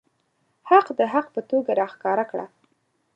حق 0.69 0.87
د 0.99 1.01
حق 1.13 1.27
په 1.35 1.41
توګه 1.49 1.71
راښکاره 1.79 2.25
کړه. 2.31 2.45